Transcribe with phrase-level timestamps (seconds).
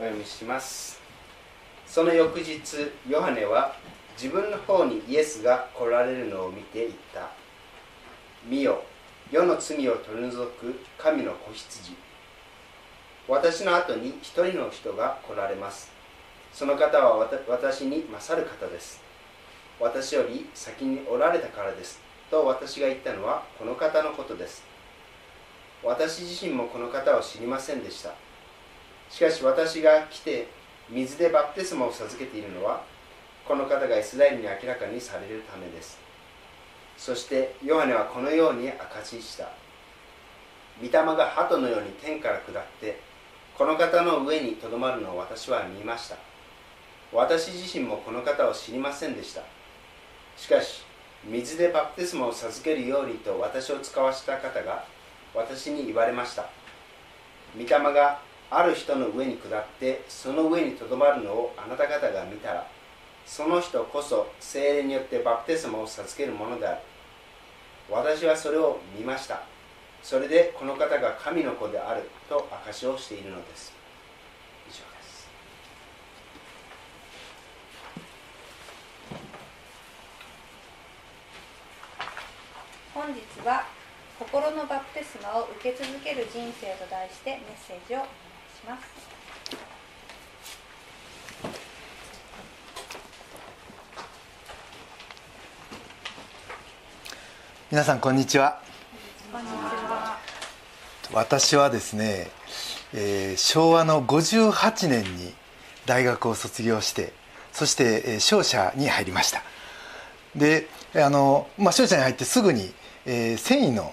[0.00, 0.98] お読みします。
[1.86, 3.76] その翌日ヨハネは
[4.16, 7.28] 自分の方にイエスが来られるのを見て言った。
[8.48, 8.82] 見よ
[9.30, 11.94] 世の罪を取り除く神の子羊。
[13.28, 15.90] 私の後に一人の人が来られます。
[16.54, 19.02] その方は私に勝る方です。
[19.78, 22.00] 私より先におられたからです。
[22.30, 24.62] と私が言ったのはこの方のことです。
[25.84, 28.14] 私自身もこの方を知りませんでした。
[29.10, 30.48] しかし私が来て
[30.88, 32.82] 水でバプテスマを授けているのは
[33.46, 35.98] この方がイスラエルに明らかにされるためです。
[36.96, 39.48] そしてヨハネはこのように明かしした。
[40.80, 43.00] 御霊が鳩のように天から下って
[43.56, 46.16] この方の上にとどまるのを私は見ました。
[47.12, 49.42] 私自身もこの方を知りませんでした。
[50.36, 50.84] しかし
[51.24, 54.84] 水でバプテスマを授けるようにと私を使わした方が
[55.34, 56.48] 私に言われました。
[57.56, 62.66] 御霊がある人の上に下ってその上にとどまるのをあなた方が見たら
[63.24, 66.78] その人こそ精霊によってバプテスマを授けるものである。
[67.88, 69.42] 私はそれを見ました。
[70.02, 73.72] それでこの方が神の子であると証しをしているのです。
[74.68, 75.28] 以上です。
[82.94, 83.64] 本日は
[84.18, 88.04] 心のバプテスマを受け続ける人生と題してメッセージを
[88.60, 89.00] します。
[97.70, 98.60] 皆さんこんにちは。
[101.12, 102.28] 私はですね、
[102.92, 105.32] えー、昭和の58年に
[105.86, 107.12] 大学を卒業して
[107.52, 109.42] そして、えー、商社に入りました。
[110.36, 112.72] であの、まあ、商社に入ってすぐに、
[113.06, 113.92] えー、繊維の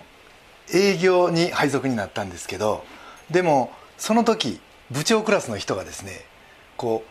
[0.73, 2.83] 営業に配属になったんですけど
[3.31, 4.59] でもその時
[4.91, 6.25] 部長クラスの人がですね
[6.77, 7.03] こ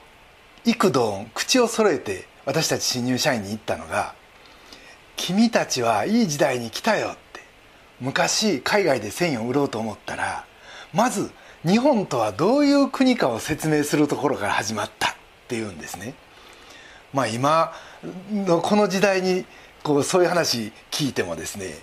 [0.64, 4.14] う幾度口を揃えて私たち新入社員に言ったのが
[5.16, 7.40] 君たちはいい時代に来たよって
[8.00, 10.44] 昔海外で繊維を売ろうと思ったら
[10.92, 11.30] まず
[11.66, 15.14] 日本とはどういう国かを説明するところから始まったっ
[15.48, 16.14] ていうんですね。
[17.12, 17.72] まあ今
[18.30, 19.44] のこの時代に
[19.82, 21.74] こうそういう話聞いてもですね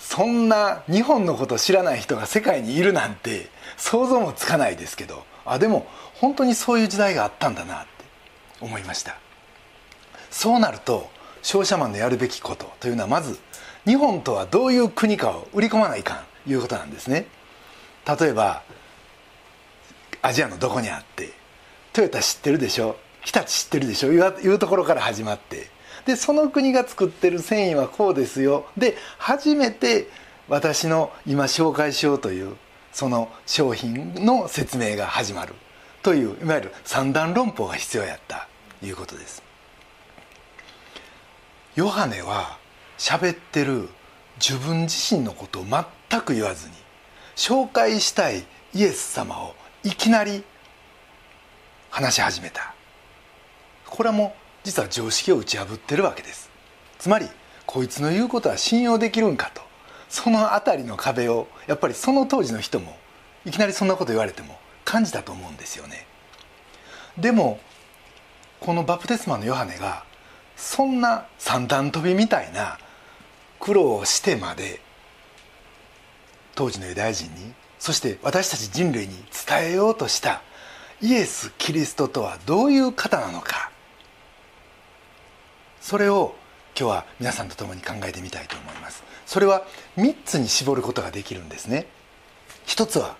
[0.00, 7.88] そんな日本のこと知らない人が世界にいるなんて想像もつかないですけどあでも本当にそういう時代があったんだなって
[8.60, 9.16] 思いました。
[10.30, 11.08] そうなると
[11.42, 13.38] 商社マンのやるべきことというのはまず
[13.84, 17.26] 日本とはどういう国かを売り込まないかんいうことなんですね。
[18.20, 18.62] 例えば
[20.22, 21.32] アジアのどこにあって
[21.92, 22.96] トヨタ知ってるでしょ？
[23.22, 24.12] 日立知ってるでしょ？
[24.12, 25.68] いうところから始まって
[26.06, 28.66] でその国が作ってる繊維はこうですよ。
[28.76, 30.08] で初めて
[30.48, 32.56] 私の今紹介しようという
[32.92, 35.54] その商品の説明が始まる。
[36.02, 38.48] といういわゆる三段論法が必要やった
[38.80, 39.42] ということです。
[41.76, 42.58] ヨハネは
[42.98, 43.88] 喋ってる
[44.36, 46.74] 自分自身のことを全く言わずに
[47.36, 48.44] 紹介したい
[48.74, 50.42] イエス様をいきなり
[51.90, 52.74] 話し始めた。
[53.86, 54.34] これはも
[54.64, 56.50] 実は常識を打ち破ってるわけです。
[56.98, 57.28] つまり
[57.66, 59.62] こいつの言うことは信用できるんかと。
[60.08, 62.96] その辺りの壁をやっぱりその当時の人も
[63.44, 66.06] いきなりそんなこと言われても感じたと思うんですよね。
[67.16, 67.60] でも
[68.58, 70.04] このバプテスマのヨハネが
[70.56, 72.78] そんな三段跳びみたいな
[73.58, 74.80] 苦労をしてまで
[76.54, 79.14] 当時のユダヤ人にそして私たち人類に
[79.48, 80.42] 伝えようとした
[81.00, 83.70] イエス・キリストとはどういう方なのか
[85.80, 86.34] それを
[86.78, 89.02] 今日は皆さんと共に考えてみたいと思います。
[89.26, 89.64] それは
[89.96, 91.86] 3つに絞ることができるんですね。
[92.66, 93.16] 一つは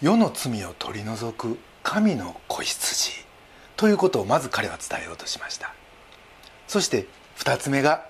[0.00, 3.12] 世の罪を取り除く神の子羊
[3.76, 5.72] ということをまず彼は伝えようとしました。
[6.66, 7.06] そして
[7.38, 8.06] 2つ目が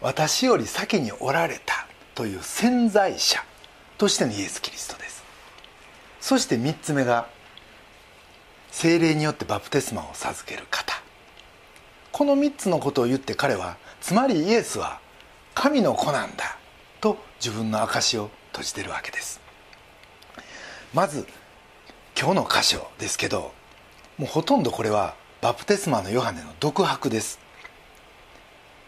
[0.00, 3.42] 私より先におられたという潜在者
[3.98, 5.22] としてのイエス・キリストです。
[6.20, 7.28] そして3つ目が
[8.70, 10.99] 精霊によってバプテスマを授ける方。
[12.12, 15.00] この3つのことを言って彼はつまりイエスは
[15.54, 16.56] 神の子なんだ
[17.00, 19.40] と自分の証を閉じてるわけです。
[20.92, 21.26] まず
[22.18, 23.52] 今日の箇所ですけど
[24.18, 27.38] もうほとんどこれはバプテスマのヨハネの独白です。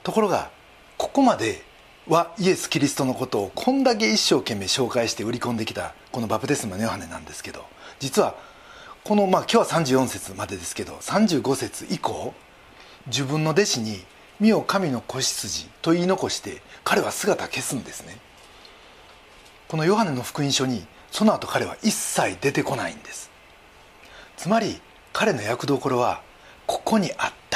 [0.02, 0.50] ところが
[0.98, 1.62] ここまで
[2.08, 7.64] はイエス・キリストのことをこんだけ一生懸命紹介して売り込んできたこのバプテスマのヨハネなんですけど
[8.00, 8.34] 実は
[9.04, 12.34] このまあ今日は34節までですけど35節以降
[13.06, 14.04] 自分の弟子に
[14.40, 18.19] 「見よ神の子羊」と言い残して彼は姿消すんですね。
[19.69, 23.31] このヨハネの福音書にその後彼は一切出てこないんです。
[24.37, 24.81] つまり
[25.12, 26.22] 彼の役どころは
[26.66, 27.52] ここにあった。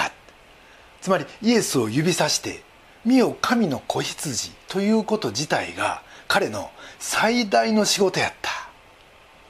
[1.06, 2.64] つまりイエスを指さして
[3.04, 8.50] 「見よ神の子羊」ということ自体が彼の最大の仕事やった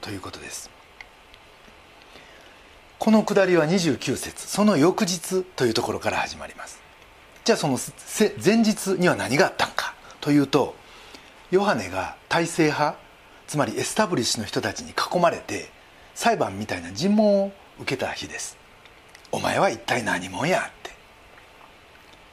[0.03, 0.76] ということです。
[3.07, 6.83] このくだりは29節その翌日というところから始まります。
[7.45, 7.79] じゃあその
[8.45, 10.75] 前日には何があったんかというと
[11.53, 12.97] ヨハネが体制派
[13.47, 15.71] つまりエスタブリッシュの人たちに囲まれて
[16.17, 18.59] 裁判みたいな尋問を受けた日です。
[19.31, 20.91] お前は一体何者やって。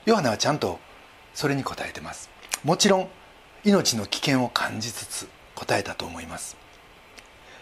[0.06, 0.80] ヨハネはちゃんと
[1.36, 2.32] それに答えてます。
[2.64, 3.10] もちろん
[3.64, 6.58] 命の危険を感じつつ答えたと思います。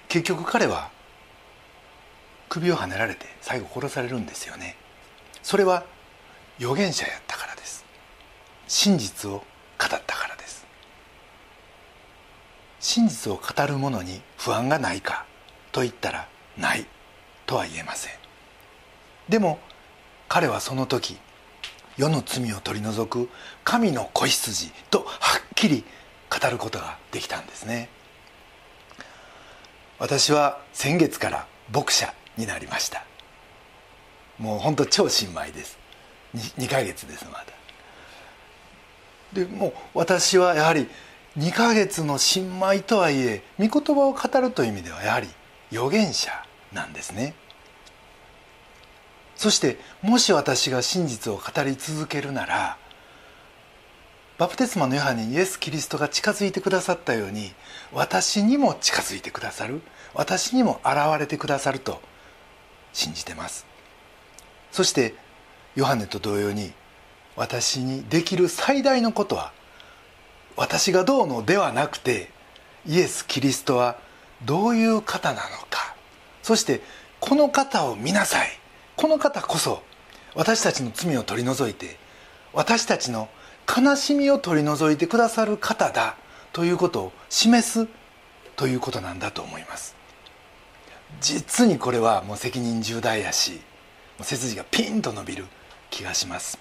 [0.08, 0.92] 結局彼は
[2.52, 4.76] 首をはねられて最後殺されるんですよね。
[5.42, 5.86] それは
[6.60, 7.86] 預言者やったからです。
[8.68, 9.44] 真実を語
[9.86, 10.66] ったからです。
[12.82, 15.26] 真実を語る者に不安がないか
[15.72, 16.28] と言ったら
[16.58, 16.86] ない
[17.46, 18.14] とは言えません。
[19.30, 19.58] でも
[20.28, 21.18] 彼はその時
[21.96, 23.30] 世の罪を取り除く
[23.64, 25.86] 神の子羊とはっきり
[26.30, 27.88] 語ることができたんですね。
[30.00, 33.06] 私は先月から牧者になりました。
[34.38, 35.78] もう本当超新米です。
[36.36, 37.46] 2, 2ヶ月ですまだ。
[39.34, 40.88] でもう私はやはり
[41.38, 45.28] 2ヶ月の新米とはいえ御言葉を語るという意味ではやはり
[45.72, 46.32] 預言者
[46.74, 47.34] なんですね。
[49.36, 52.78] そしてもし私が真実を語り続けるなら
[54.38, 57.52] バプテスマのヨハネにイエス・キリストが近づいてくださったように
[57.92, 59.82] 私にも近づいてくださる
[60.14, 62.02] 私にも現れてくださると
[62.94, 63.66] 信じてます。
[64.72, 65.16] そして
[65.76, 66.74] ヨハネと同様に
[67.36, 69.52] 私にできる最大のことは
[70.56, 72.30] 私がどうのではなくて
[72.86, 74.00] イエス・キリストは
[74.46, 75.96] どういう方なのか。
[76.44, 76.82] そして
[77.20, 78.50] この方を見なさい。
[78.98, 79.84] この方こそ
[80.36, 81.98] 私たちの罪を取り除いて
[82.54, 83.30] 私たちの
[83.68, 86.18] 悲しみを取り除いてくださる方だ
[86.54, 87.88] ということを示す
[88.56, 89.96] ということなんだと思います。
[91.20, 93.62] 実にこれはもう責任重大やし
[94.22, 95.46] 背筋がピンと伸びる
[95.90, 96.60] 気がします。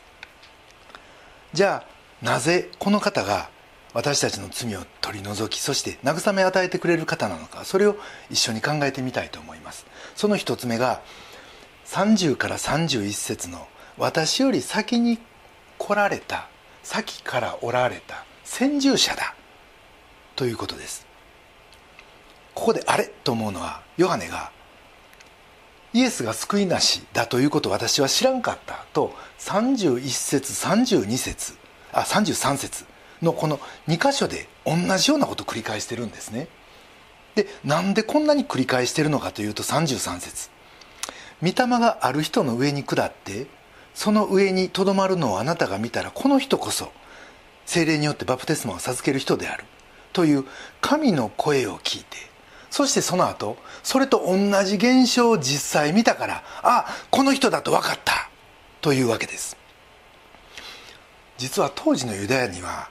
[1.53, 3.51] じゃあなぜこの方が
[3.93, 7.97] 私たちの罪を取り除きそして慰め与えてくれる方なのかそれを
[8.31, 9.87] 一緒に考えてみたいと思います。
[10.15, 11.01] その一つ目が
[11.87, 13.67] 30から31節の
[13.99, 15.19] 「私より先に
[15.79, 16.49] 来られた
[16.83, 19.35] 先からおられた先住者だ」
[20.37, 21.07] ということです。
[22.55, 24.51] ここであれと思うのはヨハネが
[25.93, 31.53] イエスが救いなしだということを私は知らんかったと31節32節
[31.93, 32.87] あ33節
[33.21, 36.49] のこの2箇所で同じようなことを繰り返してるんですね。
[37.35, 40.49] でなんでこんなに繰り返してるのかというと33節。
[41.43, 43.49] 御霊がある人の上に下って
[43.95, 46.91] その上にとどまるのをあなたが見たらこの人こそ
[47.67, 49.65] 精霊によってバプテスマを授ける人である
[50.15, 50.45] という
[50.81, 52.30] 神の声を聞いて
[52.71, 58.31] そしてその後それと同じ現象を実際見たからあこの人だと分かった
[58.81, 59.57] というわけです。
[61.37, 62.91] 実は当時のユダヤには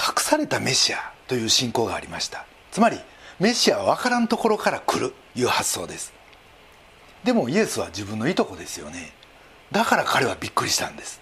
[0.00, 2.46] 隠されたメシアという信仰がありました。
[2.70, 2.98] つまり
[3.38, 6.12] メシアは分からんところから来るいう発想です。
[7.24, 9.12] でもイエスは自分のいとこですよね。
[9.70, 11.20] だから彼はびっくりしたんです。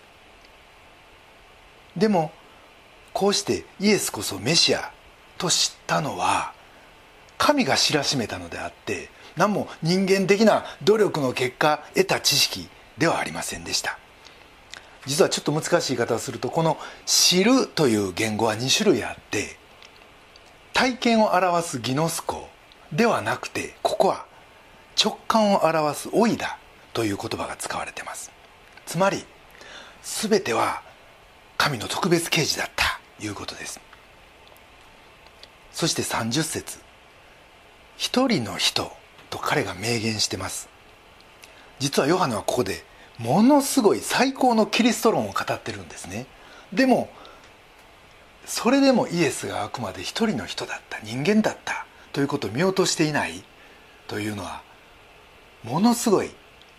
[1.97, 2.31] でも
[3.13, 4.93] こうしてイエスこそメシア
[5.39, 6.53] と知ったのは
[7.41, 12.69] 神が知らしめたのであって何も人間的な努力の結果得た知識
[12.99, 13.99] ではありませんでした。
[15.07, 19.57] 実はちょっと難しい言い方をするとこの「知る」という言語は2種類あって
[20.75, 22.51] 体験を表すギノスコ
[22.93, 24.27] ではなくてここは
[25.03, 26.59] 直感を表すオイダ
[26.93, 28.31] という言葉が使われてます。
[28.85, 29.25] つまり
[30.03, 30.83] 全ては
[31.57, 33.81] 神の特別啓示だったということです。
[35.73, 36.90] そして30節。
[38.01, 38.91] 一人の人
[39.29, 40.71] と彼が明言してます。
[41.81, 42.83] 実はヨハネはここで
[43.19, 46.25] ものすごい最高のキリスト論を語ってるんですね。
[46.73, 47.11] でも
[48.47, 53.45] それでもイエスがあくまで一人の人だった人間だったということを見落としていない
[54.09, 54.63] というのは
[55.63, 56.31] ものすごい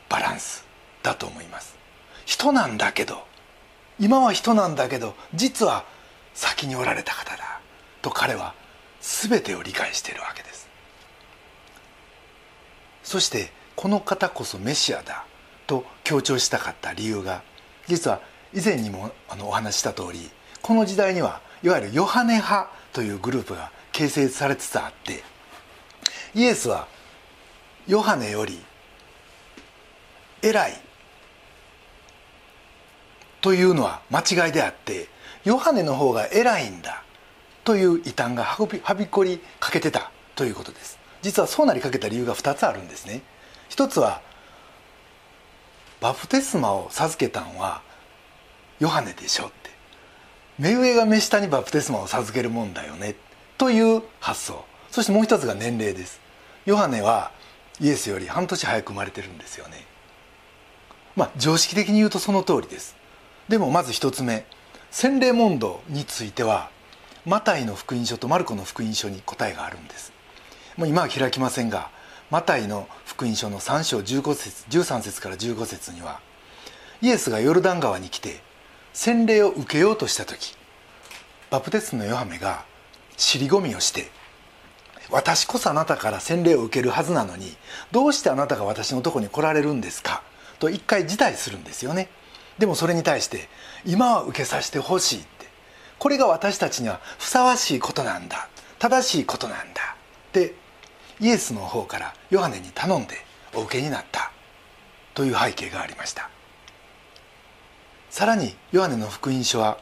[0.10, 0.66] バランス
[1.04, 1.78] だと思います。
[2.26, 3.28] 人なんだけど
[4.00, 5.86] 今は人なんだけど実は
[6.34, 7.62] 先におられた方だ
[8.02, 8.56] と彼は
[9.02, 10.61] 全てを理解しているわけです。
[13.04, 15.26] そしてこの方こそメシアだ
[15.68, 17.42] と強調したかった理由が
[17.88, 18.22] 実は
[18.54, 20.30] 以前にもあのお話した通り
[20.62, 25.24] この時代にはいわゆるヨハネ派というグループが形成されつつあって
[26.36, 26.88] イエスは
[27.88, 28.60] ヨハネより
[30.42, 30.74] 偉い
[33.42, 35.08] というのは間違いであって
[35.44, 37.04] ヨハネの方が偉いんだ
[37.64, 41.01] という異端がはびはびこりかけてたということです。
[41.22, 43.22] 実はそうなりかけた理由が2つあるんですね。
[43.70, 44.22] 一つは
[46.00, 47.82] バプテスマを授けたんは
[48.80, 49.70] ヨハネでしょって。
[50.58, 53.16] 目上が目下にバプテスマを授けるもんだよね
[53.58, 54.66] という発想。
[54.90, 56.20] そしてもう一つが年齢です。
[56.66, 57.32] ヨハネは
[57.80, 59.86] イエスより半年早く生まれてるんですよね。
[61.16, 62.96] まあ常識的に言うとその通りです。
[63.48, 64.46] でもまず一つ目
[64.92, 66.70] 洗礼問答については
[67.26, 70.12] マタイの福音書とマルコの福音書に答えがあるんです。
[70.78, 71.90] もう今は開きませんが
[72.30, 76.22] マタイの福音書の3章15節13節から15節には
[77.02, 78.40] イエスがヨルダン川に来て
[78.94, 80.56] 洗礼を受けようとした時
[81.50, 82.64] バプテスのヨハネが
[83.18, 84.10] 尻込みをして
[85.10, 87.56] 私こそあなたから洗礼を受けるはずなのに
[87.92, 90.24] どうしてあなたが私のとこに来られるんですか？
[90.60, 92.08] と一回辞退するんですよね。
[92.60, 93.50] でもそれに対して
[93.86, 95.48] 今は受けさせてほしいって。
[96.00, 98.48] これが私たちにはふさわしいことなんだ。
[98.80, 99.98] 正しいことなんだ。
[100.30, 100.56] って
[101.22, 103.16] イエスの方からヨハネに頼んで
[103.54, 104.32] お受けになった
[105.14, 106.30] という背景がありました。
[108.10, 109.78] さらにヨハネの福音書は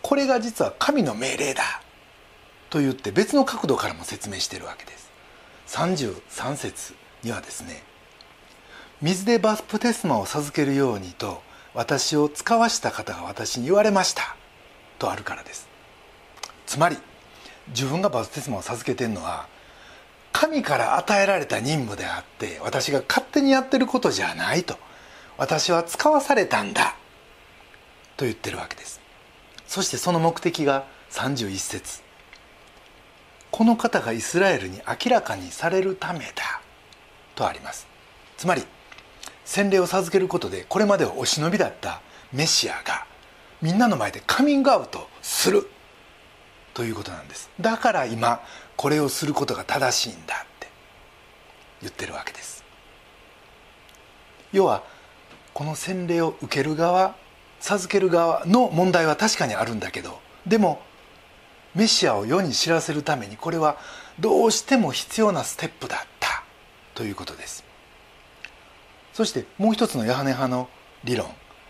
[0.00, 1.62] これが実は神の命令だ
[2.70, 5.10] と言って別の角度からも説明しているわけです。
[5.66, 7.82] 33節にはですね
[9.00, 11.42] 水でバプテスマを授けるようにと
[11.74, 14.36] 私を使わした方が私に言われました
[14.98, 15.68] とあるからです。
[16.66, 16.96] つまり
[17.68, 19.46] 自分がバプテスマを授けてるのは
[20.32, 24.76] 神から与えられた任務であって私が勝手にやってることじゃないと。
[25.38, 26.96] 私は使わされたんだ。
[28.16, 29.00] と言ってるわけです。
[29.66, 32.02] そしてその目的が31節。
[33.50, 36.60] この方がイスラエルに明らかにされるためだ。
[37.34, 37.86] とあります。
[38.36, 38.62] つまり
[39.44, 42.00] 洗礼を授けることでこれまではお忍びだった
[42.32, 43.06] メシアが
[43.60, 45.68] みんなの前でカミングアウトする。
[46.74, 47.50] ということなんです。
[47.60, 48.40] だから今
[48.76, 50.68] これをすることが正しいんだって
[51.80, 52.64] 言ってるわけです。
[54.52, 54.82] 要は
[55.54, 57.14] この洗礼を受ける側
[57.60, 60.82] 授ける側の問題は確かにあるんだけどでも
[61.74, 63.78] メシアを世に知らせるためにこれは
[64.18, 66.44] どうしても必要なステップだった
[66.94, 67.64] ということです。
[69.14, 70.68] そしてもう一つのヨハネ派の
[71.04, 71.28] 理論。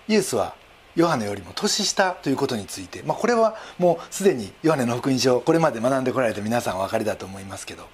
[0.09, 0.57] イエスは
[0.95, 7.89] ヨハネよりも年下ということについて、まあ、これはもうすでにヨハネの福音書これまで学んでこられた皆さんお分かりだと思いますけど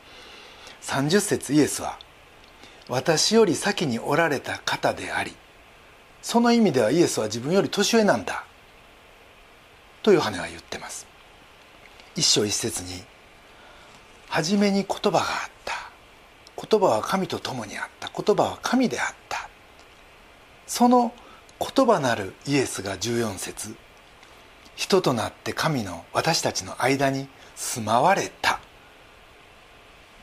[0.82, 1.98] 30節イエスは
[2.88, 5.36] 「私より先におられた方であり
[6.22, 8.44] その意味ではイエスは自分より年上なんだ」
[10.02, 11.06] とヨハネは言ってます。
[12.16, 13.04] 一章一節に
[14.28, 15.74] 「初めに言葉があった」
[16.60, 19.48] 「言葉は神と共にあった」「言葉は神であった」
[20.66, 21.12] その
[21.60, 23.74] 「言葉なるイエスが14節。
[24.76, 28.60] 人となって神の私たちの間に住まわれた。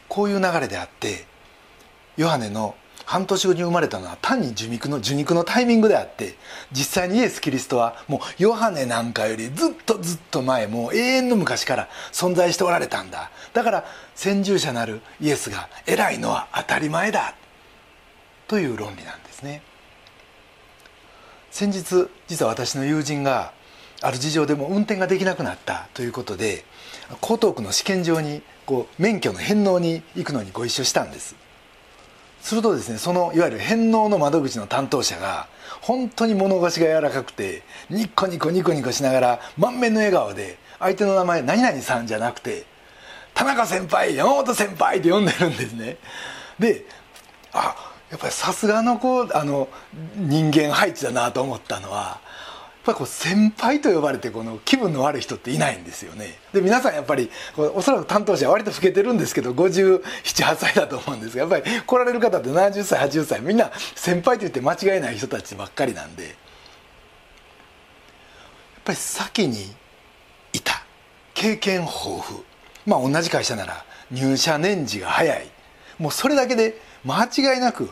[0.07, 1.25] こういう流れであって
[2.15, 2.75] ヨハネの
[3.05, 6.35] 半年後に生まれたのは単に受肉の受肉のタイミングであって
[6.71, 13.29] 実際にイエス・キリストはもうヨハネなんかよりずっとずっと前もう永遠の昔から存在しておられたんだ。
[13.53, 17.35] だから先住者なるイエスが偉いのは当たり前だ。
[18.47, 19.61] という論理なんですね。
[21.55, 23.53] 先日実は私の友人が
[24.01, 26.65] ある事情でも運転ができなくなったということで
[27.23, 31.33] 江東区の試験場にこう免許の返納に行くのにご一緒したんです。
[32.41, 35.47] するとですねそのいわゆる返納の窓口の担当者が
[35.79, 42.65] 本当に物腰が柔らかくてニッコニコニコニコしながら満面の笑顔で相手の名前何々さんじゃなくて
[43.33, 45.95] 田中先輩山本先輩って呼んでるんですね。
[46.59, 46.85] で
[47.53, 49.67] あやっぱりさすがのこうあの
[50.15, 52.21] 人間配置だなと思ったのはやっ
[52.85, 56.37] ぱりこう先輩と呼ばれてこの気分の悪い人っていないんですよね。
[56.53, 66.33] で皆さんやっぱりおそらく担当者は割と老けてるんですけど578歳だと思うんですがやっぱり来られる方って70歳80歳みんな先輩と言って間違いない人たちばっかりなんでやっ
[68.85, 69.73] ぱり先に
[70.53, 70.85] いた
[71.33, 71.91] 経験豊
[72.25, 72.43] 富
[72.85, 75.49] まあ同じ会社なら入社年次が早い
[75.99, 77.89] もうそれだけで間違いなく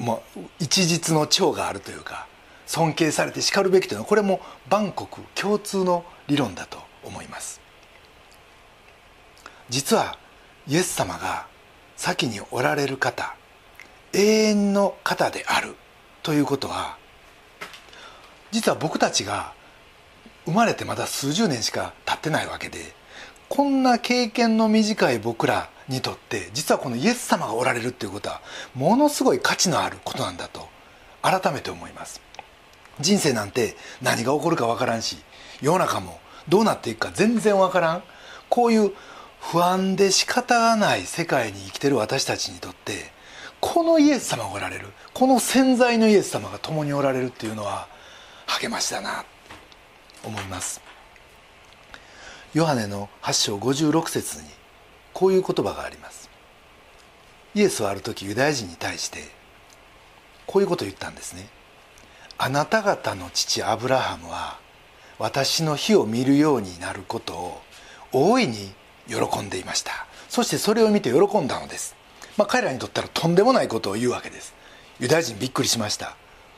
[0.00, 2.26] もう一日の長があるというか
[2.66, 7.60] 尊敬されてしかるべきというのはこれも万国共通の理論だと思います。
[9.68, 10.18] 実は
[10.66, 11.46] イエス様が
[11.96, 13.36] 先におられる方
[14.12, 15.76] 永遠の方である
[16.22, 16.96] ということは
[18.50, 19.52] 実は僕たちが
[20.44, 22.78] 生まれてまだ数十年しか経ってないわけで
[23.50, 28.40] こんな経験の短い僕らにとって実はこのイエス様がおられるっていうことは
[28.76, 30.68] ものすごい価値のあることなんだと
[31.20, 32.22] 改めて思います。
[33.00, 35.16] 人生なんて何が起こるか分からんし
[35.60, 38.02] 世の中もどうなっていくか全然分からん。
[38.48, 38.92] こういう
[39.40, 43.10] 不安で仕方がない世界に生きてる私たちにとって
[43.60, 47.88] このイエス様がおられるこの潜在のイエス様が共におられるっていうのは
[48.46, 49.24] 励ましだな
[50.22, 50.80] と思います。
[52.52, 54.48] ヨハネの8章56節に
[55.12, 56.28] こういう言葉があります。
[57.54, 59.20] イエスはある時ユダヤ人に対して
[60.46, 61.48] こういうことを言ったんですね。
[62.38, 64.58] あなた方の父アブラハムは
[65.20, 67.62] 私の日を見るようになることを
[68.12, 68.72] 大いに
[69.06, 69.92] 喜んでいました。
[70.28, 71.94] そしてそれを見て喜んだのです、
[72.36, 74.54] まあ、彼らにとったらとんでもないことを言うわけです。
[74.98, 76.16] ユダヤ人びっくりしました。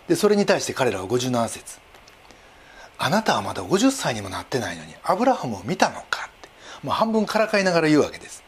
[0.08, 1.81] でそれに対して彼らは57節。
[2.98, 6.48] あなたはまだ50歳にもなってないのにアブラハムを見たのかって、
[6.84, 8.42] まあ、半分からかいながら言うわけです。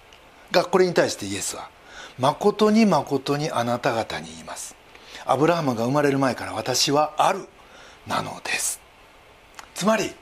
[0.53, 1.69] がこれに対してイエスは
[2.19, 4.77] 「誠に誠にあなた方に言います」
[5.27, 7.49] 「アブラハムが生まれる前から私はある」
[8.07, 8.81] なのです。
[9.75, 10.15] つまり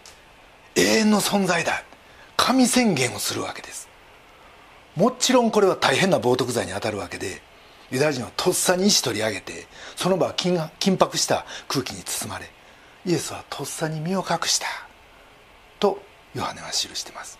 [0.75, 1.83] 永遠の存在だ。
[2.37, 3.88] 神宣言をするわけです。
[4.97, 7.41] もちろんこれは大変な冒涜罪に当たるわけで
[7.91, 12.50] ユダヤ人はとっさに石取り上げてその場は緊迫した空気に包まれ
[13.04, 14.66] イエスはとっさに身を隠した。
[15.80, 16.00] と
[16.35, 17.38] ヨハネは記しています。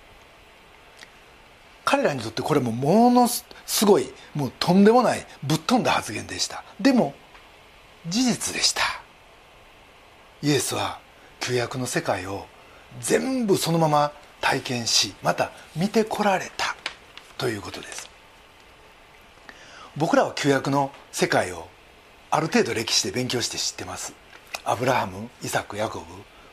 [1.85, 3.45] 彼らにとってこれもものす
[3.85, 6.65] ごいもうとんでもないぶっ飛んだ発言でした。
[6.81, 7.15] でも
[8.09, 8.83] 事実でした。
[10.43, 11.01] イエスは
[11.41, 12.47] 旧約の世界を
[13.01, 16.77] 全部そのまま体験しまた見てこられた。
[17.39, 18.09] ということです。
[19.97, 21.67] 僕らは旧約の世界を
[22.31, 24.15] ある程度歴史で勉強して知ってます。
[24.65, 26.05] アブラハムイサクヤコブ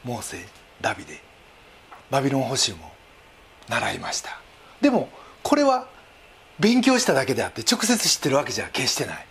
[0.04, 0.48] モーセ
[0.82, 1.22] ダビデ
[2.10, 2.92] バビロン捕囚も
[3.68, 4.42] 習いました。
[4.82, 5.10] でも
[5.44, 5.88] これは
[6.60, 9.26] 勉強しただけであって直接知ってるわけじゃ決してない。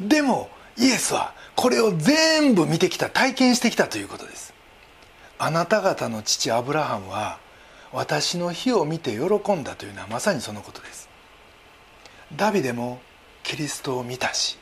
[0.00, 4.52] でもイエスはこれを全部見てきた体験してきたということです。
[5.38, 7.38] あなた方の父アブラハムは
[7.92, 11.08] 私の火を見て喜んだというのはまさにそのことです。
[12.34, 13.00] ダビデも
[13.42, 14.58] キリストを見たし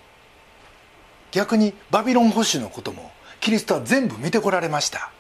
[1.30, 5.10] 逆にバビロン保守のこともキリストは全部見てこられました。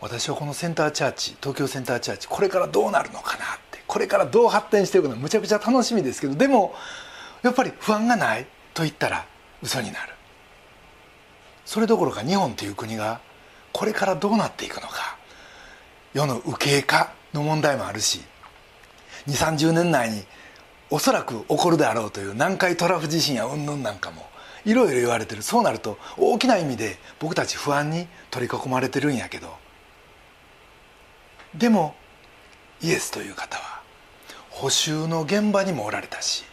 [0.00, 6.74] 私はこのセンターチャーチ東京センターチャーチこれからどうなるのかなってこれからどう発展していくのむちゃくちゃ楽しみですけどでも
[7.42, 9.26] やっぱり不安がないと言ったら
[9.62, 10.12] 嘘になる。
[11.64, 13.22] それどころか日本という国が
[13.72, 15.16] これからどうなっていくのか
[16.12, 18.20] 世の右傾化の問題もあるし
[19.26, 20.24] 2 3 0年内に
[20.90, 24.26] おそらく起こるであろうという南海トラフ地震や云々なんかも
[24.64, 25.42] いろいろ言われてる。
[25.42, 29.56] そうなると大きな意味で僕たち不安に取り囲まれてるんやけど。
[31.54, 31.94] でも
[32.82, 33.82] イエスという方は
[34.50, 36.44] 補修の現場にもおられたし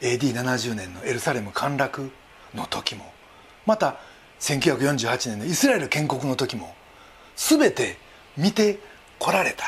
[0.00, 2.10] AD70 年のエルサレム陥落
[2.54, 3.04] の時も
[3.66, 3.98] また
[4.40, 6.74] 1948年のイスラエル建国の時も
[7.36, 7.98] 全て
[8.36, 8.78] 見て
[9.18, 9.64] こられた。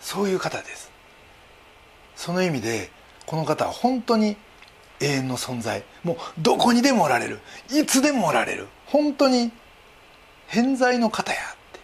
[0.00, 0.90] そういう方です。
[2.16, 2.90] その意味で
[3.26, 4.36] この方は本当に
[5.00, 5.82] 永遠の存在。
[6.04, 7.40] もうどこにでもおられる。
[7.70, 8.68] いつでもおられる。
[8.86, 9.50] 本当に
[10.46, 11.80] 偏在の方やって。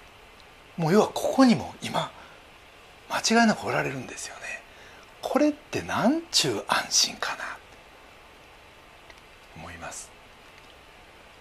[0.77, 2.11] もう要はここにも今
[3.11, 4.41] 間違いなくおられるんですよね。
[5.23, 7.45] これってなんちゅう安心かな
[9.57, 10.11] 思います。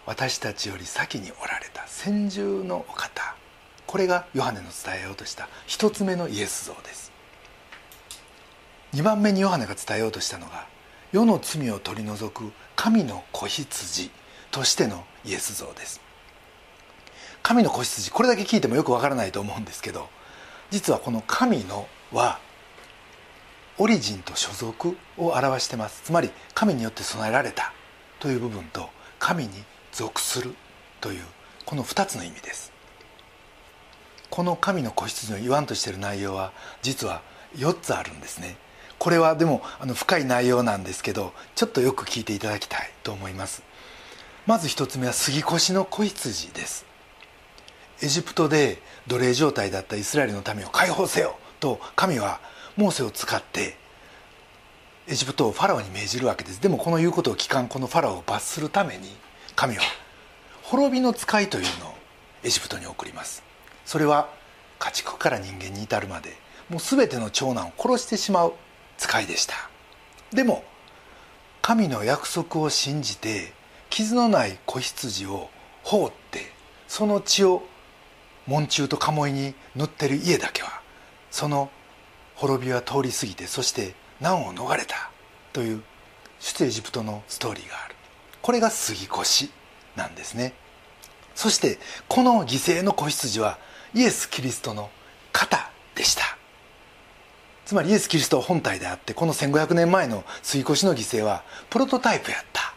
[0.06, 3.36] 私たちより先におられた先住のお方。
[3.86, 7.12] これがヨハネの伝えようとした一つ目のイエス像です。
[8.94, 10.68] 2番目にヨハネが伝えようとしたのが
[11.16, 14.12] 世の罪を取り除く神の子羊
[14.52, 16.02] としてのイエス像です。
[17.42, 20.10] 神の子羊これだけ聞いてもよくわからないと思うんですけど
[20.72, 22.40] 実はこの神のは
[23.78, 26.02] オリジンと所属を表してます。
[26.04, 27.72] つまり神によって備えられた
[28.20, 29.52] という部分と神に
[29.94, 30.54] 属する
[31.00, 31.24] という
[31.66, 32.74] この2つの意味です。
[34.30, 36.52] この神の子羊の言わんとしている内容は
[36.82, 37.22] 実は
[37.56, 38.58] 4つあるんですね。
[38.98, 43.64] これはでもあの深い内容なんですけどちょっとよく聞いていただきたいと思います。
[44.46, 46.86] まず一つ目は杉越の子羊です。
[48.02, 52.40] エジプトで奴隷状態だったイスラエルの民を解放せよと神は
[52.76, 53.78] モーセを使って
[55.08, 56.62] エジプトをファラオに命じるわけです。
[56.62, 59.10] でもこの言うことを聞かんこのファラオを罰するために
[59.56, 59.84] 神は
[60.64, 61.96] 滅びの使いというのを
[62.44, 63.44] エジプトに送ります。
[63.86, 64.30] それは
[64.80, 66.36] 家畜から人間に至るまで
[66.70, 68.54] もう全ての長男を殺してしまう
[68.98, 69.56] 使いでした。
[70.32, 70.64] でも
[71.62, 73.54] 神の約束を信じて
[73.90, 75.50] 傷のない子羊を
[75.84, 76.52] 放って
[76.88, 77.64] その血を
[78.46, 80.82] 門中と鴨居に塗ってる家だけは
[81.32, 81.70] その
[82.36, 85.10] 滅びは通り過ぎてそして難を逃れた
[85.54, 85.82] という
[86.40, 87.96] 出エジプトのストーリーがある。
[88.42, 89.50] これが杉越
[89.96, 90.54] なんですね。
[91.34, 93.58] そしてこの犠牲の子羊は
[93.94, 94.90] イエス・キリストの
[95.32, 96.35] 肩でした。
[97.66, 102.76] つまりイエス・キリスト本体であってこの1500年前の杉越しの犠牲はプロトタイプやった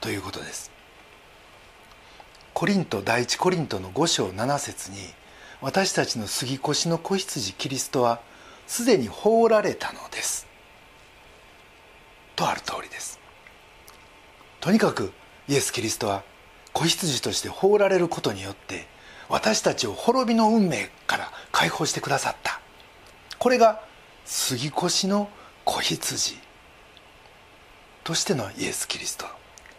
[0.00, 0.70] ということです。
[2.54, 4.98] コリント第一コリントの5章7節に
[5.60, 8.20] 私たちの杉越の子羊キリストは
[8.68, 10.46] すでに葬られたのです。
[12.36, 13.18] とある通りです。
[14.60, 15.12] とにかく
[15.48, 16.22] イエス・キリストは
[16.72, 18.86] 子羊として葬られることによって
[19.28, 22.60] 私たちを滅びの運命から解放してくださった。
[23.40, 23.82] これが
[24.24, 25.28] 杉越の
[25.64, 26.38] 子羊
[28.04, 29.26] としてのイエス・キリスト。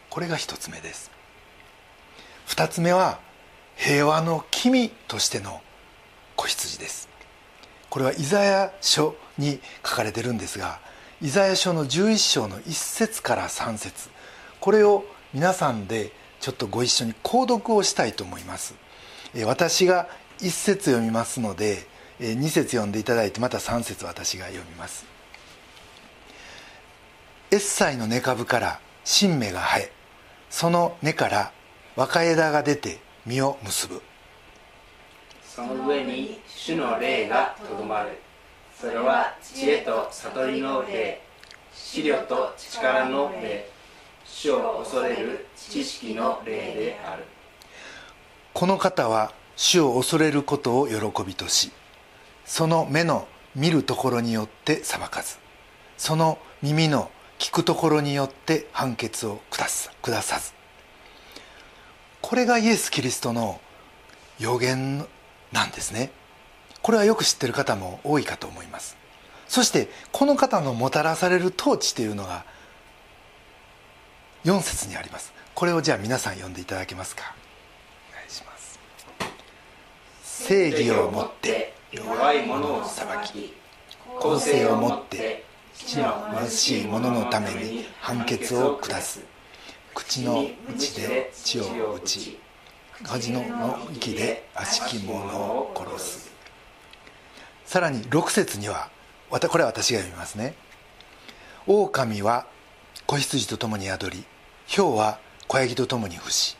[0.09, 1.11] これが一つ目です。
[2.45, 3.19] 二つ目は
[3.75, 5.61] 平和の君としての
[6.35, 7.09] 子羊です。
[7.89, 10.79] これはイザヤ書に書かれてるんですが
[11.21, 14.09] イザヤ書の11章の1節から3節。
[14.59, 18.75] これを皆さんでちょっとご一緒に購読をしたいと思います。
[19.45, 20.07] 私が
[20.39, 21.87] 1節読みますので
[22.19, 25.05] 2節読んでいただいてまた3節私が読みます。
[27.51, 29.91] エッサイの根株から新芽が生え
[30.49, 31.51] その根から
[31.95, 34.01] 若枝が出て実を結ぶ。
[35.43, 38.17] その上に主の霊がとどまる。
[38.79, 41.21] それは知恵と悟りの霊
[41.73, 43.69] 資料と力の霊
[44.25, 47.23] 主を恐れる知識の霊である。
[48.53, 51.71] この方は主を恐れることを喜びとし
[52.45, 55.37] その目の見るところによって裁かず
[55.97, 60.53] その耳の聞くところによって判決を下さず。
[62.21, 63.59] これがイエス・キリストの
[64.39, 65.05] 予言
[65.51, 66.11] なんですね。
[66.81, 68.95] これはよく知ってる方も多いかと思います。
[69.47, 72.45] そしてこの方のもたらされる統治というのが
[74.45, 75.33] 4節にあります。
[75.53, 77.35] これをじゃあ皆さん読んでいただけますか。
[78.11, 78.79] お願いします。
[80.21, 83.53] 正義をもって弱い者を裁き
[84.19, 89.21] 公正をもって地の貧しい者のために判決を下す。
[89.93, 92.39] 口の内で血を打ち
[93.03, 93.43] 恥の
[93.93, 96.31] 息で悪しき者を殺す。
[97.65, 98.89] さらに6節には
[99.29, 100.55] これは私が読みますね。
[101.67, 102.47] 狼は
[103.05, 104.25] 子羊と共に宿り
[104.67, 106.57] 豹は子ヤギと共に伏し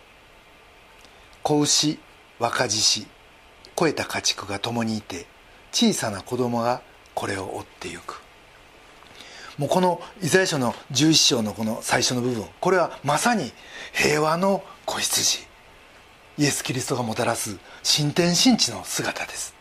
[1.42, 2.00] 子牛
[2.40, 3.08] 若獅子
[3.76, 5.26] 肥えた家畜が共にいて
[5.72, 6.82] 小さな子供が
[7.14, 8.22] これを追ってゆく。
[9.58, 13.52] もうこのイザヤ書の11章のこの最初の部分これはまさに
[13.94, 15.40] 平和の子羊。
[16.38, 19.54] イエス・キリストがもたらす新天新地の姿です。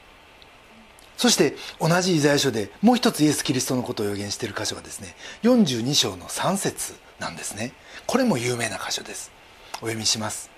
[1.18, 7.72] そして同じイザヤ書でもう一つイエス・キリストのことを予言している箇所がですね42章の3節なんですね。
[8.07, 9.31] これも有名な箇所です。
[9.75, 10.51] お読みします。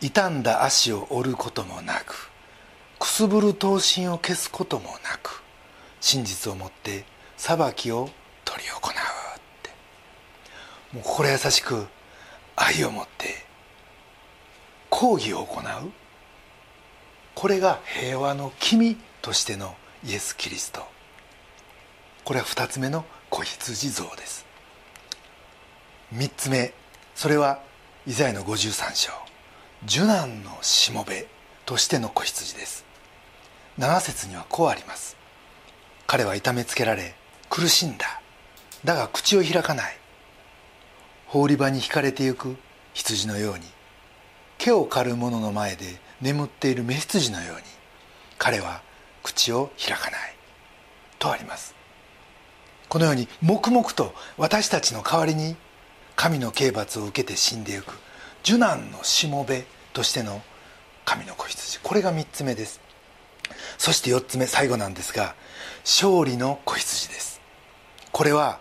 [0.00, 2.29] 傷んだ足を折ることもなく
[3.00, 5.42] くすぶる刀身を消すこともなく
[6.00, 7.04] 真実をもって
[7.38, 8.10] 裁きを
[8.44, 9.70] 執り行うって。
[10.92, 11.86] もう心優しく
[12.56, 13.46] 愛を持って
[14.90, 15.64] 抗議を行う。
[17.34, 20.86] これが平和の君としてのイエス・キリスト。
[22.24, 24.44] これは2つ目の子羊像です。
[26.14, 26.74] 3つ目
[27.14, 27.60] それは
[28.06, 29.12] イザヤの53章
[29.84, 31.26] 受難のしもべ
[31.64, 32.89] としての子羊です。
[33.80, 35.16] 7節にはこうあります。
[36.06, 37.14] 彼は痛めつけられ
[37.48, 38.20] 苦しんだ。
[38.84, 39.96] だが口を開かない。
[41.26, 42.56] 放り場に引かれてゆく
[42.92, 43.60] 羊のように。
[44.58, 47.62] 毛を刈る者の前で眠っている雌羊のように。
[48.36, 48.82] 彼は
[49.22, 50.34] 口を開かない。
[51.18, 51.74] とあります。
[52.90, 55.56] このように黙々と私たちの代わりに
[56.16, 57.94] 神の刑罰を受けて死んでいく
[58.44, 59.64] 受難のしもべ
[59.94, 60.42] としての
[61.06, 61.78] 神の子羊。
[61.78, 62.89] これが3つ目です。
[63.78, 65.34] そして4つ目最後なんですが
[65.84, 67.40] 勝利の子羊です。
[68.12, 68.60] これは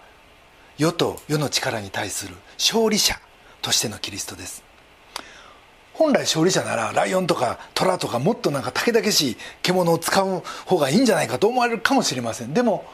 [0.78, 3.19] 世と世の力に対する勝利者
[3.62, 4.63] としてのキリストです。
[5.93, 12.54] 本来勝利者ならライオンとかトラとかもっとなんかたけしい獣を使う方がいいんじゃないかと思われるかもしれません。
[12.54, 12.86] でも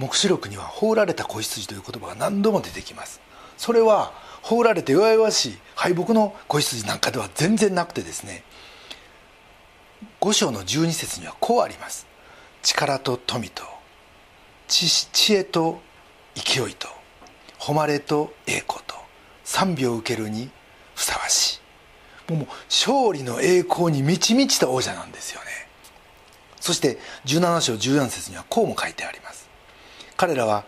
[0.00, 3.20] 黙示録には「放られた子羊」という言葉が何度も出てきます。
[3.56, 4.12] それは
[4.42, 8.42] 放られて弱々しい敗北の子羊なんかでは全然なくてですね
[10.22, 12.06] 5章の12節にはこうあります。
[12.62, 13.64] 力と富と
[14.68, 15.80] 知恵と
[16.36, 16.86] 勢いと
[17.58, 18.94] 誉れと栄光と。
[19.42, 20.48] 賛美を受けるに
[20.94, 21.60] ふさわし
[22.28, 22.32] い。
[22.34, 25.48] もう勝利の栄光に満ち満ちた王者なんですよね。
[26.60, 29.50] そして17章14節にはこうも書いてあります。
[30.16, 30.64] 彼らは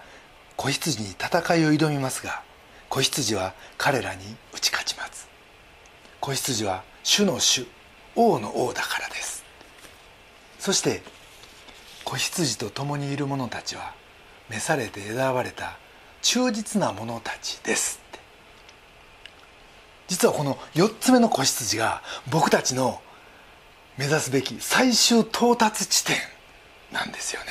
[0.57, 2.43] 子羊に戦いを挑みますが
[2.89, 5.29] 子羊は彼らに打ち勝ちます。
[6.19, 7.69] 子羊は主の主
[8.17, 9.44] 王の王だからです。
[10.65, 11.03] そして
[12.07, 13.93] 子羊と共にいる者たちは
[14.49, 15.77] 召されて選ばれた
[16.23, 18.01] 忠実な者たちです。
[18.09, 18.19] って
[20.09, 22.01] 実はこの4つ目の子羊が
[22.31, 23.03] 僕たちの
[23.99, 26.17] 目指すべき最終到達地点
[26.91, 27.49] なんですよね。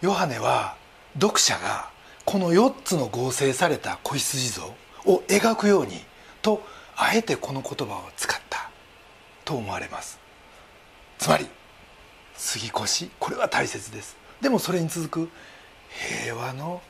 [0.00, 0.76] ヨハネは
[1.20, 1.90] 読者が
[2.24, 6.02] この4つの合成された子羊像を描くように
[6.40, 6.62] と
[6.96, 8.70] あえてこの言葉を使った
[9.44, 10.23] と思われます。
[11.18, 11.48] つまり
[12.36, 12.86] 杉越？
[12.86, 14.16] しこれは大切です。
[14.40, 15.30] でもそれに続く
[16.22, 16.82] 平和の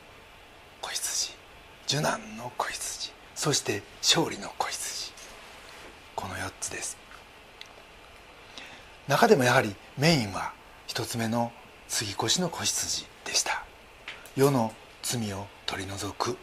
[0.80, 1.34] 子羊
[1.86, 5.12] 受難の子羊そして勝利の子羊。
[6.16, 6.96] この4つです。
[9.08, 10.52] 中でもやはりメインは
[10.88, 11.52] 1つ目の
[11.88, 13.64] 杉越しの子羊でした。
[14.34, 16.38] 世の罪を取り除く。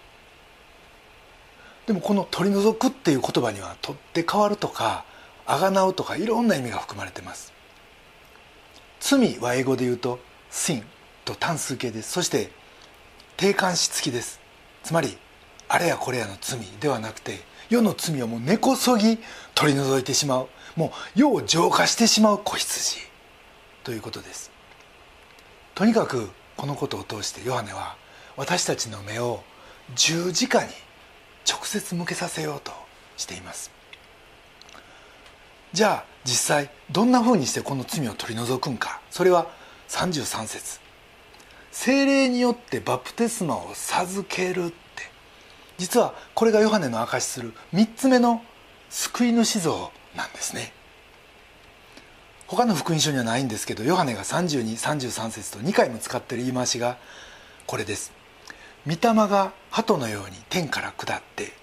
[1.87, 5.03] でもこの「取り除く」っていう言葉には取って変わるとか
[5.47, 7.51] あがなうとかいろんな意味が含まれてます。
[9.01, 10.19] 罪は英語で言うと
[10.51, 10.83] sin
[11.25, 12.11] と単数形です。
[12.11, 12.51] そして
[13.35, 14.39] 定冠詞付きです。
[14.83, 15.17] つまり
[15.67, 19.17] あれやこれやの罪ではなくて世の罪をもう根こそぎ
[19.55, 20.47] 取り除いてしまう。
[20.75, 22.97] もう世を浄化してしまう子羊
[23.83, 24.51] ということです。
[25.73, 27.95] とにかくこのことを通してヨハネは
[28.37, 29.43] 私たちの目を
[29.95, 30.69] 十字架に
[31.49, 32.71] 直接向けさせようと
[33.17, 33.71] しています。
[35.73, 38.99] じゃあ実際どんなふうにしてこの罪を取り除くんか？
[39.09, 39.47] それは
[39.89, 40.79] 33節。
[41.71, 44.75] 精霊によってバプテスマを授けるって。
[45.77, 48.43] 実はこれがヨハネの証しする3つ目の
[48.89, 50.73] 救い主像なんですね。
[52.47, 56.97] 他の福音書にはないんですけどヨハネが3233節と2回も使ってる言い回しが
[57.65, 58.11] これです。
[58.85, 61.53] 御霊が鳩のように天から下って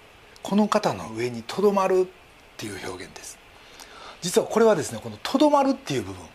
[0.41, 2.05] この方の上にとどまるっ
[2.57, 3.38] ていう表現です。
[4.21, 6.25] 実はこれはですねこのとどまるっていう部分。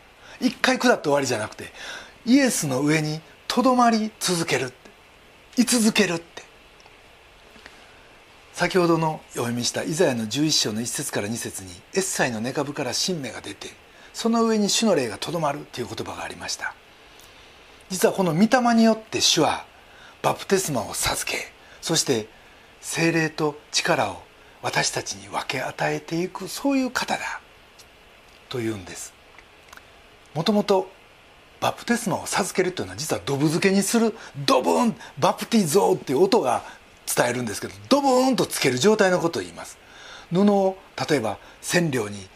[0.40, 1.72] 一回下って終わりじゃなくて
[2.26, 4.72] イエスの上にとどまり続ける
[5.56, 6.42] 居続けるって。
[8.52, 13.68] 先ほどの読みしたイザヤの11章の1節から2節にエッサイの根株から新芽が出て
[14.12, 16.74] その上に主の霊がとどまるっていう言葉がありました。
[17.90, 19.66] 実はこの御霊によって主は
[20.22, 22.28] バプテスマを授けそして
[22.80, 24.22] 精霊と力を
[24.62, 27.40] 私たちに分け与えていくそういう方だ。
[28.54, 29.12] というんです。
[30.32, 30.88] もともと
[31.60, 34.14] バプテスマを授けるというのは実はドブ漬けにする
[34.46, 36.62] ドブーンバプティゾーっていう音が
[37.12, 39.76] 伝えるんですけどドブーンとつける状態のことを言います。
[40.32, 40.76] 布を
[41.10, 42.28] 例えば染料に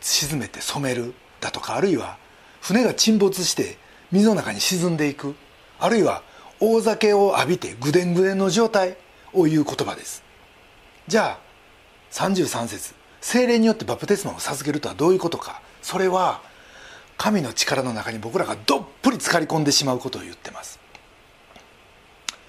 [0.00, 2.18] 沈めて染めるだとかあるいは
[2.60, 3.76] 船が沈没して
[4.10, 5.36] 水の中に沈んでいく
[5.78, 6.22] あるいは
[6.58, 8.96] 大酒を浴びてぐでんぐでんの状態
[9.32, 10.24] を言う言葉です。
[11.06, 11.40] じゃあ
[12.10, 13.01] 33節。
[13.22, 15.62] 精霊によってバプテスマを授けるとはどういうことか。
[15.80, 16.42] それは
[17.16, 20.80] 神の力の中に僕らがどっぷり浸かり込んでしまうことを言ってます。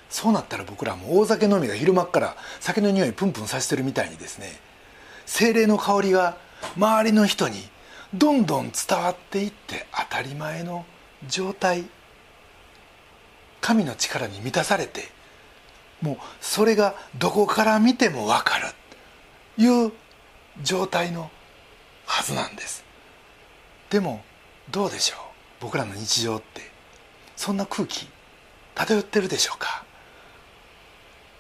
[0.10, 4.60] そうなったら僕らも大酒飲みが昼間から酒の匂いプンプンさせてるみたいにですね
[5.26, 6.38] 精霊の香りが
[6.76, 7.58] 周りの人に
[8.14, 10.86] どんどん伝わっていって当たり前の
[11.28, 11.86] 状態。
[13.62, 15.10] 神の力に満たされて
[16.02, 18.68] もうそれがどこから見ても分かる。
[19.58, 19.92] いう
[20.62, 21.32] 状態の
[22.06, 22.84] はずなんです。
[23.90, 24.24] でも
[24.72, 25.20] どうでしょう？
[25.62, 26.62] 僕らの日常って。
[27.36, 28.08] そんな空気
[28.76, 29.84] 漂ってるでしょうか？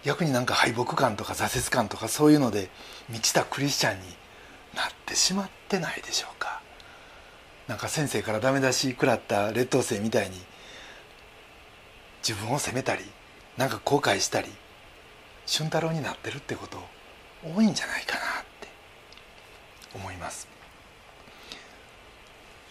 [0.03, 2.69] 逆になんか敗北感とか挫折感とかそういうので
[3.09, 4.05] 満ちたクリスチャンに
[4.75, 6.61] なってしまってないでしょうか？
[7.67, 10.37] なんか先生からダメ出し食らった劣等生みたいに
[12.27, 13.03] 自分を責めたり
[13.57, 14.49] なんか後悔したり
[15.45, 16.77] 俊太郎になってるってこと
[17.55, 18.52] 多いんじゃないかなって。
[19.93, 20.47] 思います。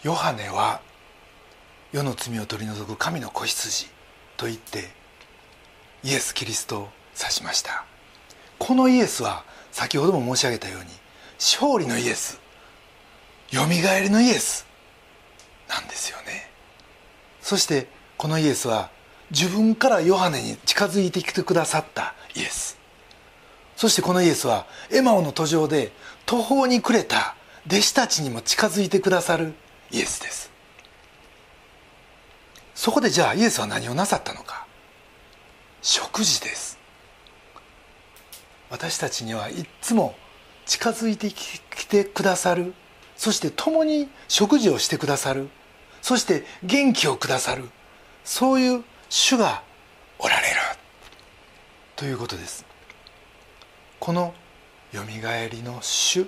[0.03, 0.81] ヨハネは
[1.91, 3.87] 世の罪を取り除く神の子羊
[4.35, 4.89] と言って
[6.03, 7.85] イエス・キリストを指しました。
[8.59, 10.87] このイエスは先ほども申し上げたように
[11.37, 12.39] 勝利のイエス
[13.51, 14.65] よみがえりのイエス
[15.69, 16.49] なんですよね。
[17.41, 18.89] そしてこのイエスは
[19.31, 22.82] 自分からヨハネに近づいてきてくださったイエス。
[23.83, 25.91] そしてこのイエスはエマオの途上で
[26.25, 27.35] 途方に暮れた
[27.67, 29.55] 弟子たちにも近づいてくださる
[29.91, 30.49] イエスです。
[32.75, 34.65] そこでじゃあイエスは何をなさったのか。
[35.81, 36.79] 食事です。
[38.69, 40.15] 私たちにはいっつも
[40.65, 42.73] 近づいてきてくださる。
[43.17, 45.49] そして共に食事をしてくださる。
[46.01, 47.67] そして元気をくださる。
[48.23, 49.61] そういう主が
[50.19, 50.55] おられる。
[51.97, 52.71] ということです。
[54.03, 54.33] この
[54.91, 56.27] よみがえりの主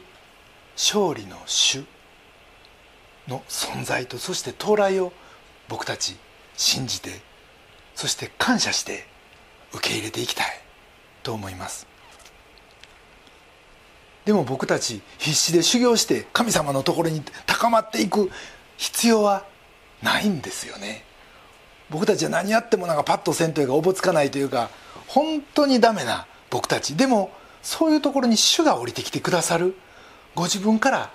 [0.77, 1.83] 勝利の主
[3.27, 5.11] の存在とそして到来を
[5.67, 6.15] 僕たち
[6.55, 7.19] 信じて
[7.93, 9.05] そして感謝して
[9.73, 10.47] 受け入れていきたい
[11.21, 11.85] と思います。
[14.23, 18.31] でも僕たち必死で修行して神様のところに高まっていく
[18.77, 19.43] 必要は
[20.01, 21.03] ないんですよね。
[21.89, 24.69] 僕たちは何やってもなんかパッとせんというかおぼつかないというか
[25.07, 26.95] 本当にダメな僕たち。
[26.95, 27.31] でも
[27.65, 29.75] そういうところに主が降りてきてくださる。
[30.35, 31.11] ご自分から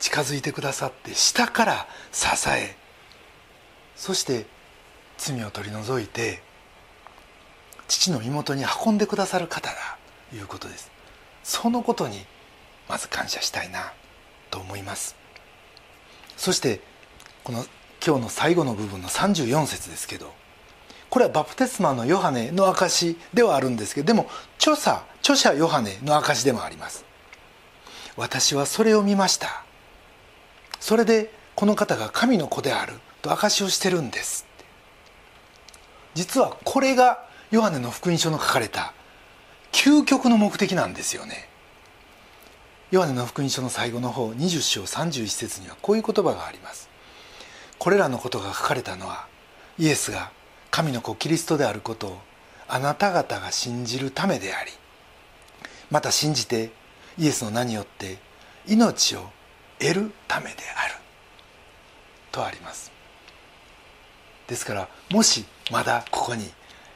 [0.00, 2.76] 近づいてくださって下から支え。
[3.94, 4.44] そして
[5.18, 6.42] 罪を取り除いて
[7.86, 9.76] 父の身元に運んでくださる方だ
[10.30, 10.90] ということです。
[11.44, 12.26] そのことに
[12.88, 13.92] まず感謝したいな
[14.50, 15.14] と思います。
[16.36, 16.80] そして
[17.44, 17.64] この
[18.04, 20.34] 今日の最後の部分の34節ですけど
[21.12, 27.04] これはバプテスマのヨハネの証ではあるんですけどでも著者著者ヨハネの証でもあります。
[28.16, 29.62] 私はそれを見ました。
[30.80, 34.46] それでこの方が神の子であると証しをしてるんです。
[36.14, 38.94] 実はこれがヨハネの福音書の書かれた
[39.70, 41.46] 究極の目的なんですよね。
[42.90, 46.88] ヨハネの福音書の最後の方20章31節にはこういう言葉があります。
[47.78, 49.26] これらのことが書かれたのは
[49.78, 50.32] イエスが
[50.72, 52.18] 神の子キリストであることを
[52.66, 54.70] あなた方が信じるためであり
[55.90, 56.70] また信じて
[57.18, 58.16] イエスの名によって
[58.66, 59.30] 命を
[59.78, 60.94] 得るためである
[62.30, 62.90] とあります。
[64.46, 66.50] ですからもしまだここに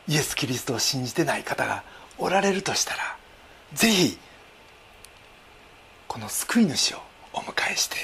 [0.09, 1.85] イエス・キリストを信じてない方が
[2.17, 3.17] おられるとしたら
[3.75, 4.19] ぜひ
[6.09, 6.99] この救い主を
[7.35, 7.97] お迎えして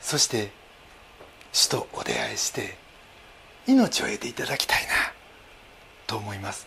[0.00, 0.50] そして
[1.52, 2.76] 主とお出会いして
[3.66, 4.88] 命を得ていただきたいな
[6.06, 6.66] と思います。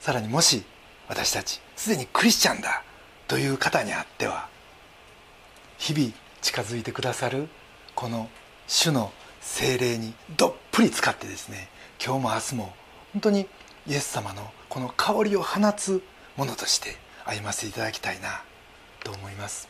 [0.00, 0.64] さらにもし
[1.08, 2.82] 私たちすでにクリスチャンだ
[3.28, 4.48] という方にあっては
[5.78, 7.48] 日々近づいてくださる
[7.94, 8.28] この
[8.66, 11.68] 主の精霊にどっぷり使ってですね
[12.04, 12.74] 今日も明日も
[13.12, 13.46] 本当に
[13.86, 16.02] イエス様のこの香りを放つ
[16.36, 18.42] ものとして歩ませていただきたいな
[19.04, 19.68] と思います。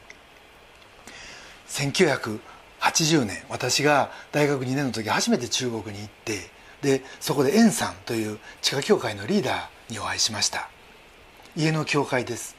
[2.83, 6.51] 80年私が大学2年の時初めて中国に行って
[6.83, 10.69] でそこで円さんという地下教会のリーダーにお会いしました。
[11.55, 12.57] 家の教会です。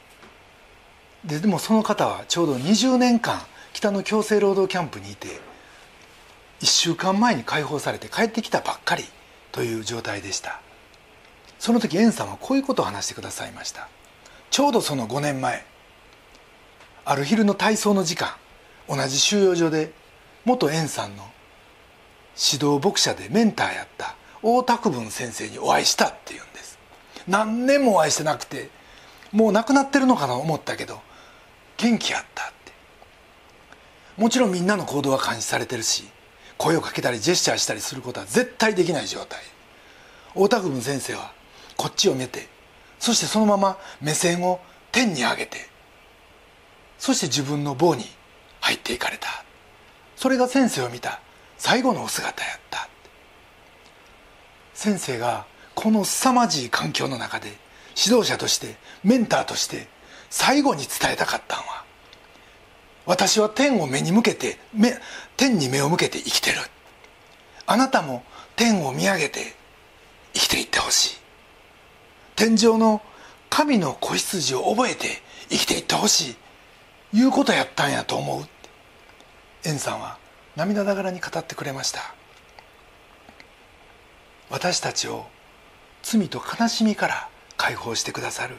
[1.24, 3.42] ででもその方はちょうど20年間
[3.74, 5.28] 北の強制労働キャンプにいて
[6.60, 9.04] 1週間前に解放されて帰ってきたばっかり
[9.52, 10.60] という状態でした。
[11.58, 13.88] その時円さんはこういうことを話してくださいました。
[14.50, 15.66] ちょうどその5年前
[17.04, 18.30] ある昼の体操の時間
[18.88, 19.92] 同じ収容所で
[20.44, 21.24] 元円さんの
[22.36, 26.78] 指導牧者でメンターやった大田区分先生にお会いしたっていうんです。
[27.26, 28.68] 何年もお会いしてなくて
[29.32, 31.00] もう亡くなってるのかな思ったけど
[31.76, 32.72] 元気やったって。
[34.16, 36.04] もちろんみんなの行動は監視されてるし
[36.58, 39.40] 声をかけたりジェスチャーしたりすることは絶対できない状態。
[40.34, 41.32] 大田区分先生は
[41.76, 42.48] こっちを見て
[42.98, 44.60] そしてそのまま目線を
[44.92, 45.58] 天に上げて
[46.98, 48.04] そして自分の棒に
[48.60, 49.43] 入っていかれた。
[50.16, 51.20] それが先生を見た。
[51.58, 52.88] 最後のお姿やった。
[54.74, 57.48] 先生がこの凄まじい環境の中で
[57.96, 59.88] 指導者としてメンターとして
[60.30, 61.84] 最後に伝えたかったんは
[63.06, 64.94] 私は天を目に向けて目
[65.36, 66.58] 天に目を向けて生きてる。
[67.66, 68.24] あなたも
[68.56, 69.54] 天を見上げて
[70.32, 71.16] 生きていってほしい。
[72.36, 73.00] 天上の
[73.48, 76.36] 神の子羊を覚えて生きていってほし
[77.12, 77.18] い。
[77.18, 78.48] いうことやったんやと思う。
[79.64, 80.18] 円さんは
[80.56, 82.14] 涙ながらに語ってくれました。
[84.50, 85.26] 私たちを
[86.02, 88.56] 罪と悲しみから解放してくださる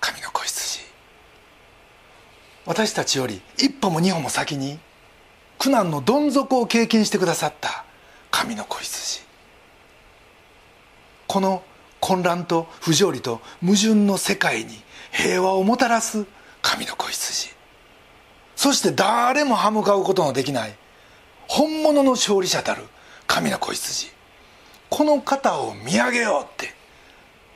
[0.00, 0.80] 神の子羊。
[2.66, 4.78] 私たちより一歩も二歩も先に
[5.58, 7.84] 苦難のどん底を経験してくださった
[8.30, 9.20] 神の子羊。
[11.28, 11.62] この
[12.00, 14.82] 混乱と不条理と矛盾の世界に
[15.12, 16.26] 平和をもたらす
[16.62, 17.55] 神の子羊。
[18.66, 20.74] そして誰も歯向かうことのできない。
[21.46, 22.82] 本物の勝利者たる。
[23.28, 24.10] 神の子羊。
[24.90, 26.74] この方を見上げようって。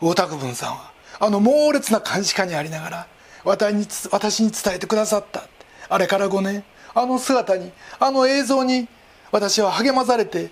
[0.01, 0.93] 大田区分さんは。
[1.19, 3.07] あの猛烈な監視下にありながら
[3.43, 5.49] 私に私に伝えてくださった
[5.89, 6.63] あれから5年。
[6.95, 8.87] あの姿にあの映像に
[9.33, 10.51] 私は励まされて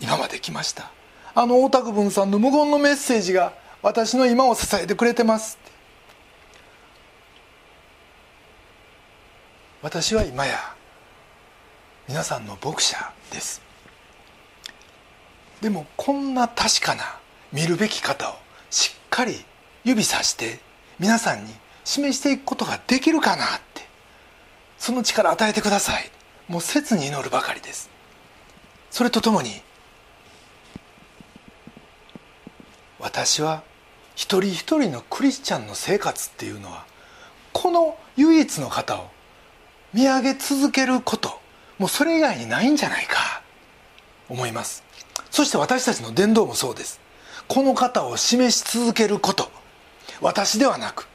[0.00, 0.90] 今まで来ました。
[1.34, 5.58] あの大田区分さんの無言のメッセージが私の今を支えてくれてます
[9.82, 10.58] 私は今や
[12.08, 12.96] 皆さんの牧者
[13.32, 13.60] です。
[15.60, 17.18] でもこんな確かな
[17.52, 18.34] 見るべき方を
[18.70, 19.44] しっかり
[19.84, 20.60] 指さして
[21.00, 21.52] 皆さんに
[21.84, 23.82] 示していくことができるかなって
[24.78, 26.10] その力与えてください。
[26.48, 27.90] もう切に祈るばかりです。
[28.90, 29.50] それとともに
[33.00, 33.64] 私は
[34.14, 36.84] 一人一人のクリスチャンの生活っていうのは
[37.52, 39.10] この唯一の方を
[39.94, 41.40] 見上げ続けること。
[41.78, 43.42] もうそれ以外にないんじゃないか。
[44.28, 44.82] 思います。
[45.30, 47.00] そして私たちの伝道もそうです。
[47.48, 49.50] この方を示し続けること。
[50.20, 51.08] 私ではなく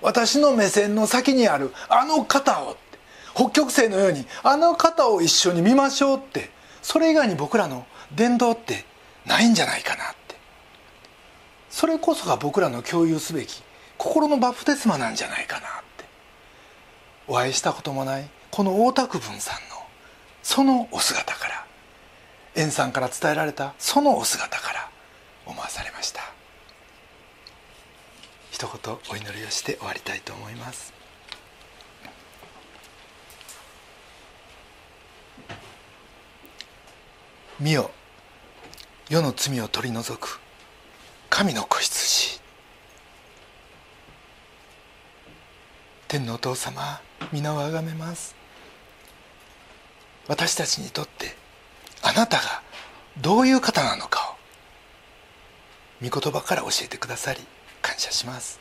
[0.00, 2.76] 私の目線の先にあるあの方を
[3.34, 6.50] 北極星のようにあの方を一緒に見ましょうって。
[6.82, 8.84] それ以外に僕らの伝道って
[9.24, 10.36] ないんじゃないかなって。
[11.70, 13.62] それこそが僕らの共有すべき
[13.96, 15.93] 心のバプテスマなんじゃないかなって。
[17.26, 19.76] お会いしたこともないこの大田区分さんの
[20.42, 21.66] そのお姿から
[22.54, 24.90] 円さんから伝えられたそのお姿から
[25.46, 26.20] 思わされました。
[28.50, 30.92] 一言お祈りをして終わりたいと思います。
[37.58, 37.90] 見よ
[39.08, 40.40] 世の罪を取り除く
[41.30, 42.40] 神の子羊。
[46.06, 47.00] 天のお父様
[47.32, 48.34] 皆をあがめます。
[50.26, 51.36] 私たちにとって
[52.02, 52.62] あなたが
[53.18, 54.36] どういう方なのか
[56.02, 57.40] を御言葉から教えてくださり
[57.82, 58.60] 感謝します。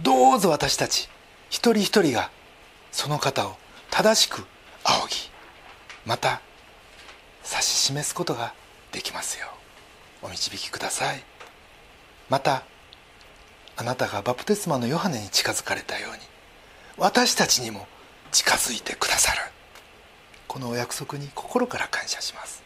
[0.00, 1.08] どうぞ私たち
[1.50, 2.30] 一人一人が
[2.90, 3.56] その方を
[3.90, 4.44] 正しく
[4.84, 5.30] 仰ぎ
[6.04, 6.40] また
[7.44, 8.54] 指し示すことが
[8.92, 9.46] できますよ
[10.22, 11.22] うお導きください。
[12.28, 12.64] また
[13.76, 16.18] あなたがバプテスマのヨハネに近づかれたように
[16.96, 17.86] 私たちにも
[18.32, 19.40] 近づいてくださる。
[20.46, 22.64] このお約束に心から感謝します。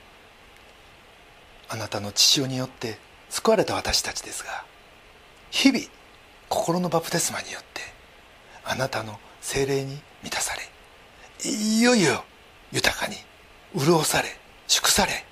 [1.70, 2.98] あなたの父親によって
[3.28, 4.64] 救われた私たちですが
[5.50, 5.84] 日々
[6.48, 7.82] 心のバプテスマによって
[8.64, 10.62] あなたの精霊に満たされ
[11.50, 12.24] いよいよ
[12.72, 13.16] 豊かに
[13.76, 14.28] 潤され
[14.66, 15.24] 祝され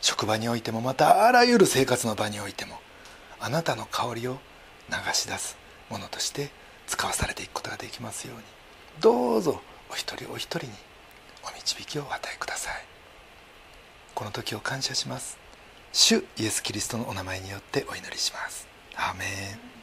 [0.00, 2.76] 職場においてもまたあらゆる生活の場においても
[3.40, 4.38] あなたの香りを
[4.88, 5.56] 流し出す
[5.90, 6.50] ものとして
[6.92, 8.42] 使わされていくことができますように。
[9.00, 10.72] どうぞお一人お一人に
[11.42, 12.84] お導きをお与えください。
[14.14, 15.38] この時を感謝します。
[15.94, 18.68] 主イエス・キリストのお名前によってお祈りします。
[18.94, 19.81] アーメン。